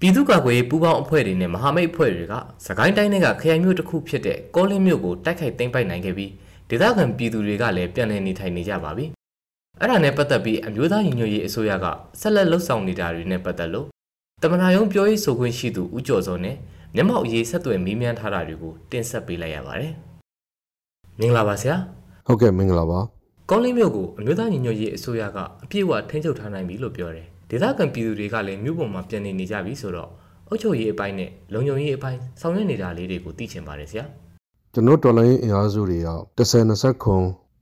[0.00, 2.34] ပြည်သူ့ကာကွယ်ရေးပူးပေါင်းအဖွဲ့တွေနဲ့မဟာမိတ်အဖွဲ့တွေက
[2.66, 6.30] စကိုင်းတိုင်းကခရိုင်မြို့တစ်ခုဖြစ်တဲ့ကောလင်းမြို့ကိုတိုက်ခိုက်သိမ်းပိုက်နိုင်ခဲ့ပြီး
[6.68, 9.06] ဒေသခံပြည်သူတွေကလည်းပြန်လည်နေထိုင်နေကြပါပြီ။
[9.80, 11.86] အဲ့ဒါနဲ့ပတ်သက်ပြီးအမျိုးသားညီညွတ်ရေးအစိုးရက
[12.20, 13.86] ဆက်လက်လှုပ်ဆောင်နေတာတွေနဲ့ပတ်သက်လို့
[14.42, 16.56] တမနာယုံပြောရေးဆိုခွင့်ရှိသူဦးကျော်စောနဲ့
[16.94, 19.92] မျက်မှောက်အရေးဆက်သွယ်မေးမြန်းထားတာတွေကိုတင်ဆက်ပေးလိုက်ရပါတယ်။
[21.20, 21.76] မင်္ဂလာပါဆရာ။
[22.26, 23.00] ဟုတ်ကဲ့မင်္ဂလာပါ။
[23.50, 30.10] ကောလင်းမြို့ကိုအမျိုးသားညီညွတ်ရေးအစိုးရကအပြည့်အဝထိန်းချုပ်ထားနိုင်ပြီလို့ပြောတယ်။ ဒေသခံပြည်သူတွေကလည်းမြို့ပေါ်မှာပြန်နေနေကြပြီဆိုတော့
[30.48, 34.04] အုပ်ချုပ်ရေးအပိုင်းနဲ့လုံခြုံရေးအပိုင်းဆောင်ရွက်နေတာလေးတွေကိုသိချင်ပါတယ်ဆရာ
[34.72, 37.14] ကျွန်တော်ဒေါ်လာရင်းအင်အားစုတွေရောက်10-20ခု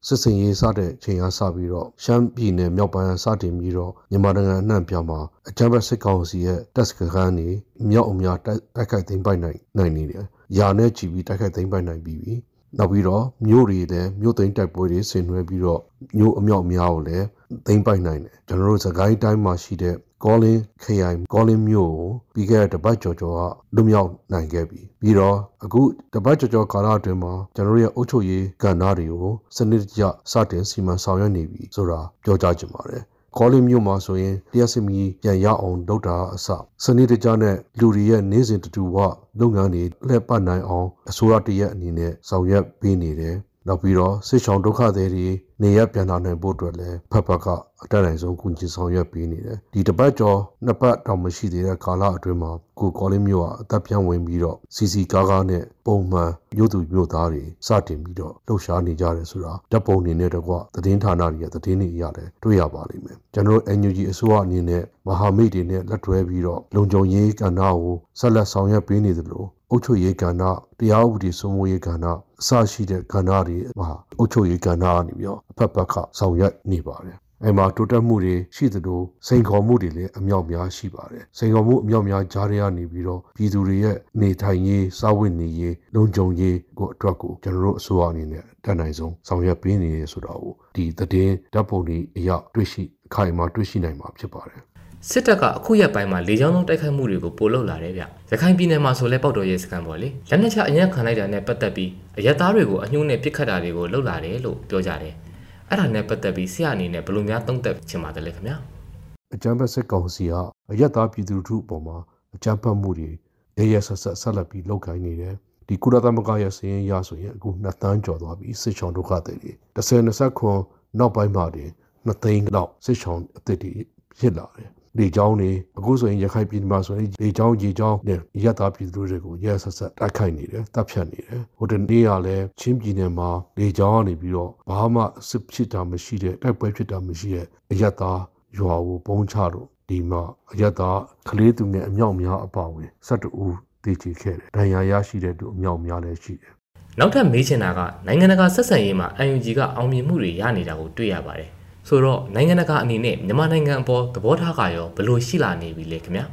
[0.07, 7.49] စစ်စင်ရေးစတဲ့ချိန်အားစပြီးတော့ရှမ်းပြည်နယ်မြောက်ပိုင်းစတင်ပြီးတော့မြန်မာနိုင်ငံအနှံ့ပြမှာအကြမ်းဖက်စစ်ကောင်စီရဲ့တပ်စခန်းတွေ
[7.91, 10.25] မြောက်အများတိုက်ခိုက်သိမ်းပိုက်နိုင်နိုင်နေတယ်။
[10.59, 12.35] ယာနဲ့ကြည်ပြီးတိုက်ခိုက်သိမ်းပိုက်နိုင်ပြီးပြီ။
[12.79, 15.81] နောက်ပြီးတော့မြို့တွေလည်းမြို့သိမ်းတိုက်ပွဲတွေဆင်နွှဲပြီးတော့
[16.17, 17.27] မြို့အမြောက်အများကိုလည်း
[17.67, 23.41] သိမ်းပိုက်နိုင်တယ်။ကျွန်တော်တို့စကိုင်းတိုင်းမှာရှိတဲ့ကောလင်းခရိုင်ကောလင်းမြို့ကိုပြီးခဲ့တဲ့တပတ်ကျော်ကျော်က
[23.75, 25.83] လွတ်မြောက်နိုင်ခဲ့ပြီပြီးတော့အခု
[26.15, 33.03] တပတ်ကျော်ကျော်ကာလအတွင်းမှာကျွန်တော်တို့ရဲ့အုပ်ချုပ်ရေးကဏ္ဍတွေကိုစနစ်တကျစတင်စီမံဆောင်ရွက်နေပြီဆိုတာပြောကြားချင်ပါတယ်
[33.39, 36.47] ကောလင်းမြို့မှာဆိုရင်တရားစမီပြန်ရအောင်လုပ်တာအစ
[36.85, 38.97] စနစ်တကျနဲ့လူတွေရဲ့နေစဉ်တူဝ
[39.39, 45.29] လုပ်ငန်းတွေလှည့်ပတ်နိုင်အောင်အစိုးရတရက်အနေနဲ့ဆောင်ရွက်ပေးနေတယ် နောက်ပြီးတော့စစ်ဆောင်ဒုက္ခသည်တွေ
[45.63, 47.47] နေရပြန်လာနိုင်ဖို့အတွက်လည်းဖက်ဖက်က
[47.83, 69.45] အတက်နိုင်ဆုံးကူညီဆောင်ရွက်ပေးနေတယ်ဒီတစ်ပတ်ကျော်နှစ်ပတ်တောင်မရှိသေးတဲ့ကာလအတွင်းမှာကိုကောလင်းမျိုးကအသက်ပြန်ဝင်ပြီးတော့စီစီကားကားနဲ့ပုံမှန်မြို့သူမြို့သားတွေစတင်ပြီးတော့လှုပ်ရှားနေကြတယ်ဆိုတာဓာတ်ပုံတွေနဲ့တကွသတင်းဌာနတွေရဲ့သတင်းတွေရတယ်တွေ့ရပါလိမ့်မယ်ကျွန်တော်တို့ NUG အစိုးရအနေနဲ့မဟာမိတ်တွေနဲ့လက်တွဲပြီးတော့လုံခြုံရေးကဏ္ဍကိုဆက်လက်ဆောင်ရွက်ပေးနေသလို
[69.75, 70.43] အုပ်ချုပ်ရေးကဏ္ဍ
[70.79, 72.07] တရားဥပဒေစိုးမိုးရေးကဏ္ဍ
[72.41, 94.63] အစရှိတဲ့ကဏ္ဍတွေမှာအုပ်ချုပ်ရေးကဏ္ဍကနေပြီးတော့အဖက်ဖက်ကဆောင်ရွက်နေပါတယ်အဲမှာတိုးတက်မှုတွေရှိသလိုစိန်ခေါ်မှုတွေလည်းအမြောက်များရှိပါတယ်စိန်ခေါ်မှုအမြောက်များကြားရနေပြီးတော့ပြည်သူတွေရဲ့နေထိုင်ရေးစားဝတ်နေရေးလုံခြုံရေးကိုအတွက်ကိုကျွန်တော်တို့အစိုးရအနေနဲ့တတ်နိုင်ဆုံးဆောင်ရွက်ပေးနေရဆိုတာကိုဒီသတင်းဓာတ်ပုံတွေအရတွေ့ရှိအခိုင်အမာတွေ့ရှိနိုင်မှာဖြစ်ပါတယ်
[95.11, 105.15] စစ်တပ်ကအခုရက်ပိုင်းမှာလေကြောင်းလုံးတိုက်ခိုက်မှုတွေကိုပိုလုပ်လာတယ်ဗျ။ရခိုင်ပြည်နယ်မှာဆိုလဲပောက်တော်ရဲစကန်ပေါ့လေ။လက်နက်ချအရင်ခံလိုက်တာနဲ့ပတ်သက်ပြီးအရက်သားတွေကိုအညှိုးနဲ့ပစ်ခတ်တာတွေကိုလုပ်လာတယ်လို့ပြောကြတယ်။
[105.69, 108.57] အဲ့ဒါနဲ့ပတ်သက်ပြီးဆရာအနေနဲ့ဘယ်လိုများသုံးသပ်ချင်ပါတယ်လဲခင်ဗျာ။
[109.35, 110.35] အကြမ်းဖက်စစ်ကောင်စီက
[110.73, 111.97] အရက်သားပြည်သူထုအပေါ်မှာ
[112.35, 113.11] အကြမ်းဖက်မှုတွေ
[113.59, 115.35] ရရဆက်ဆက်ဆက်လက်ပြီးလုပ်ကိုင်နေတယ်။
[115.69, 120.59] ဒီကုလသမဂ္ဂရဲ့စည်ရင်ရဆိုရင်အခု2သန်းကျော်သွားပြီစစ်ချောင်းဒုက္ခတွေတွေ10-20ခွန်
[120.99, 121.71] နောက်ပိုင်းမှာတင်
[122.07, 123.73] 2သိန်းလောက်စစ်ချောင်းအသစ်တွေ
[124.19, 138.21] ဖြစ်လာတယ် လေကြောင်းတွေအခုဆိုရင်ရခိုင်ပြည်မှာဆိုရင်လေကြောင်းရေကြောင်းနဲ့ရက်သားပြည်သူတွေကိုရဲဆက်ဆက်တိုက်ခိုက်နေတယ်တပ်ဖြတ်နေတယ်ဟိုတနေ့ကလည်းချင်းပြည်နယ်မှာလေကြောင်းကနေပြီးတော့ဘာမှစစ်ဖြစ်တာမရှိတဲ့တိုက်ပွဲဖြစ်တာမရှိတဲ့အရက်သား
[138.59, 140.23] ရွာကိုပုံချလို့ဒီမှာ
[140.53, 146.53] အရက်သားကလေးသူငယ်အမြောက်များအပါဝင်12ဦးတည်ကြည်ခဲ့တယ်ဒဏ်ရာရရှိတဲ့သူအမြောက်များလည်းရှိတယ်
[146.99, 151.51] နောက်ထပ်မေးချင်တာကနိုင်ငံတကာဆက်ဆံရေးမှာ UNG ကအောင်မြင်မှုတွေရနေတာကိုတွေ့ရပါတယ်
[151.89, 156.25] ဆိုတော့နိုင်ငံတကာအနေနဲ့မြန်မာနိုင်ငံအပေါ်သဘောထားကရောဘယ်လိုရှိလာနေပြီလဲခင်ဗျာ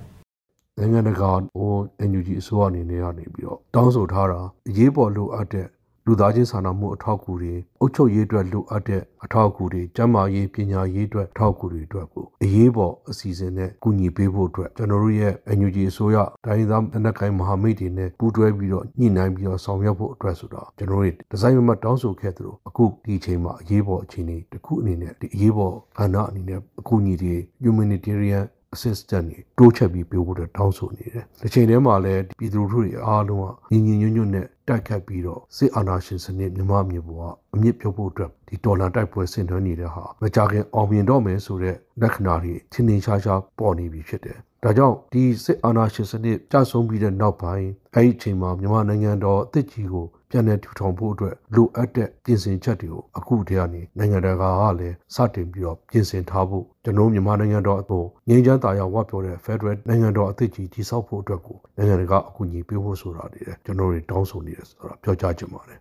[0.77, 1.71] နိုင်ငံတကာဟို
[2.09, 5.67] NUG အစိုးရအနေနဲ့ကနေပြီးတော့တောင်းဆိုထားတာအရေးပေါ်လိုအပ်တဲ့
[6.05, 28.43] လူသားချင်းစာနာမှုအထောက်အကူတွေအုပ်ချုပ်ရေးအတွက်လိုအပ်တဲ့အထောက်အကူတွေကျန်းမာရေးပညာရေးအတွက်အထောက်အကူတွေအတွက်ကိုအရေးပေါ်အစီအစဉ်နဲ့ကူညီပေးဖို့အတွက်ကျွန်တော်တို့ရဲ့ NUG အစိုးရတိုင်းသားအနက်ကိုင်းမဟာမိတ်တွေနဲ့ပူးတွဲပြီးတော့ညှိနှိုင်းပြီးတော့ဆောင်ရွက်ဖို့အတွက်ဆိုတော့ကျွန်တော်တို့ဒီဇိုင်းမတောင်းဆိုခဲ့သလိုအခုဒီအချိန်မှာအရေးပေါ်အခြေအနေတစ်ခုအနေနဲ့ဒီအရေးပေါ်ကဏ္ဍအနေနဲ့အကူအညီတွေ humanitarian
[28.75, 65.79] assistant တွေတိုးချက်ပြီးပေးဖို့တောင်းဆိုနေတယ်။ဒီချိန်ထဲမှာလည်းပြည်သူလူထုတွေအားလုံးကညီညီညွတ်ညွတ်နဲ့တိုက်ခတ်ပြီးတော့စစ်အာဏာရှင်စနစ်မြမမျိုးပေါ်ကအမြင့်ပြုတ်ဖို့အတွက်ဒီဒေါ်လာတိုက်ပွဲဆင်နွှဲနေတဲ့ဟာမကြခင်အောင်မြင်တော့မယ်ဆိုတဲ့လက္ခဏာတွေထင်ထင်ရှားရှားပေါ်နေပြီဖြစ်တယ်။ဒါကြောင့်ဒီစစ်အာဏာရှင်စနစ်ကျဆုံးပြီးတဲ့နောက်ပိုင်းအဲ့ဒီအချိန်မှာမြန်မာနိုင်ငံတော်အသစ်ကြီးကို ပြန်လည်ထူထောင်ဖို့အတွက်လိုအပ်တဲ့ပြင်ဆင်ချက်တွေကိုအခုတည်းကနေနိုင်ငံတကာကလည်းစတင်ပြီးတော့ပြင်ဆင်ထားဖို့ကျွန်တော်မြန်မာနိုင်ငံတော်အပေါ်ငြိမ်းချမ်းသာယာဝပြောတဲ့ Federal နိုင်ငံတော်အသစ်ကြီးတည်ဆောက်ဖို့အတွက်ကိုနိုင်ငံတကာအကူအညီပေးဖို့ဆိုတာတွေကျွန်တော်တွေတောင်းဆိုနေတယ်ဆိုတာပြောကြားချင်ပါတယ်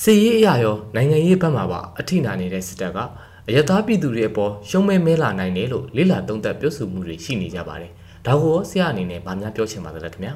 [0.00, 2.98] စီရေးအရာရောနိုင်ငံရေးဘက်မှာပါအထိနာနေတဲ့စစ်တပ်က
[3.48, 7.92] အယသားပြည်သူတွေအပေါ်ရှုံးမဲမဲလာနိုင်တယ်လို့လေးလာသုံးသပ်ပြောဆိုမှုတွေရှိနေကြပါတယ်
[8.26, 10.34] ဒါကိုဆရာအနေနဲ့ဗာများပြောချင်ပါတယ်ခင်ဗျာ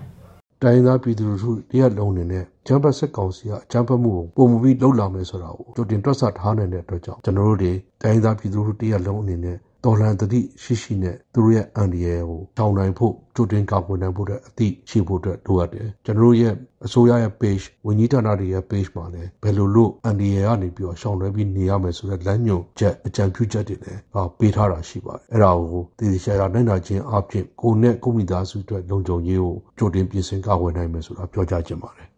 [0.63, 7.73] တိုင်းသားပြည်သူလူထုတရက်လုံးနေနဲ့ဂျမ်ဘတ်စစ်ကောင်စီကအကြမ်းဖက်မှုကိုပုံမပြီးလှုပ်လာမယ်ဆိုတာကိုကြိုတင်တွက်ဆထားနိုင်တဲ့အတွက်ကြောင့်ကျွန်တော်တို့တွေ
[8.03, 16.55] တိုင်းသားပြည်သူလူထုတရက်လုံးအနေနဲ့တော်လှန်တတိရှိရှိနဲ့သူတို့ရဲ့အန်ဒီရဲကိုထောင်နိုင်ဖို့ကြိုတင်ကာကွယ်နိုင်ဖို့အတွက်အသည့်ရှိဖို့အတွက်လိုအပ်တယ်ကျွန်တော်တို့ရဲ့
[16.87, 24.01] အစိုးရရဲ့ page ဝန်ကြီးဌာနတွေရဲ့ page မှာလည်းဘယ်လိုလို့အန်ဒီရဲကနေပြီးတော့ရှောင်လွှဲပြီးနေရမယ်ဆိုတဲ့လမ်းညွှန်ချက်အကြံပြုချက်တွေလည်း
[24.39, 32.12] ပေးထားတာရှိပါတယ်အဲ့ဒါကိုတည်တည်ရှာရှာနိုင်တာချင်းအပြင်ကိုနဲ့ကိုမိသားစုအတွက်လုံခြုံရေးကိုကြိုတင်ပြင်ဆင်ကာကွယ်နိုင်မယ်ဆိုတာပြောကြားချင်ပါတယ်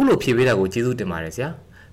[0.00, 1.48] အခုလိုဖြေပေးတာကိုကျေးဇူးတင်ပါတယ်ဆရာ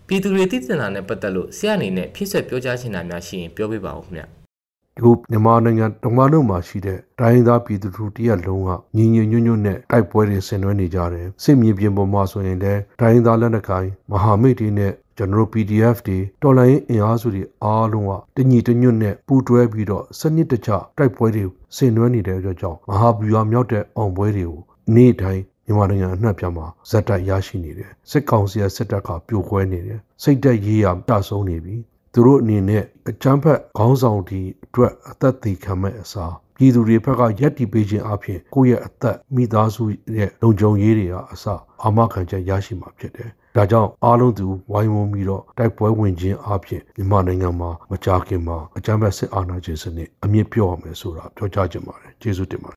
[0.08, 21.46] ပြည်သူတွေသိတင်တာနဲ့ပတ်သက်လို့ဆရာအနေနဲ့ဖြည့်ဆွက်ပြောကြားချင်တာများရှိရင်ပြောပြပါဦးခင်ဗျဒီမြန်မာနိုင်ငံတမန်တော်မှာရှိတဲ့တိုင်းသားပြည်သူတို့တရက်လုံးကညီညီညွတ်ညွတ်နဲ့တိုက်ပွဲတွေဆင်နွှဲနေကြတယ်စစ်မြေပြင်ပေါ်မှာဆိုရင်လည်းတိုင်းသားလက်နက်ကိုင်မဟာမိတ်တွေနဲ့ကျွန်တော်တို့ PDF တွေတော်လိုင်းအင်အားစုတွေအားလုံးကတညီတညွတ်နဲ့ပူးတွဲပြီးတော့စနစ်တကျတိုက်ပွဲတွေ
[21.76, 24.60] ဆင်နွှဲနေတဲ့အတွက်ကြောင့်မဟာဗျူဟာမြောက်တဲ့အောင်ပွဲတွေကို
[24.96, 31.76] နေ့တိုင်း မြန်မာနိုင်ငံအနှံ့ပြမှာဇက်တိုက်ရရှိနေတယ်စစ်ကောင်စီရဲ့စစ်တပ်ကပြိုကွဲနေတယ်စိတ်တက်ရေးရတဆုံးနေပြီ
[32.14, 39.84] သူတို့အနေနဲ့အကြမ်းဖက်ခေါင်းဆောင်ဒီအတွက်အသက်သေးခံမဲ့အစားပြည်သူတွေဘက်ကရက်တီပေးခြင်းအပြင်ကိုယ့်ရဲ့အသက်မိသားစု
[40.18, 41.46] ရဲ့လုံခြုံရေးတွေကအစ
[41.84, 52.77] အာမခံချက်ရရှိမှာဖြစ်တယ်။ဒါကြောင့်အားလုံးသူဝိုင်းဝန်းပြီးတော့တိုက်ပွဲဝင်ခြင်းအပြင်မြန်မာနိုင်ငံမှာမကြာခင်မှာအကြမ်းဖက်စစ်အာဏာရှင်စနစ်အမြင့်ပြော့ရမယ်ဆိုတာပြောကြားချင်ပါတယ်။ကျေးဇူးတင်ပါတယ်